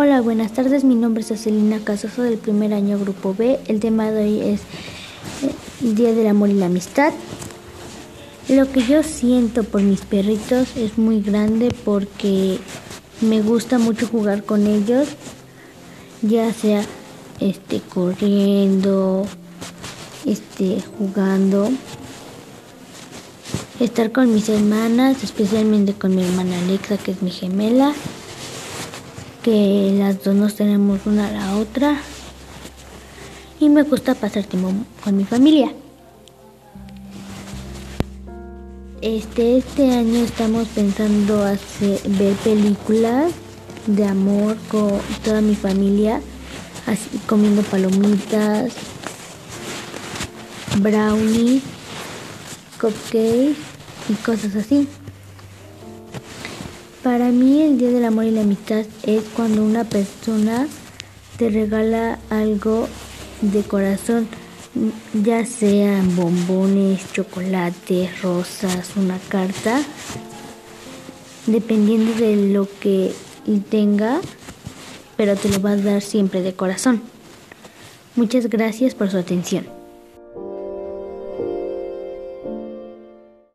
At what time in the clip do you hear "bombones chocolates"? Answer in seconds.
66.16-68.20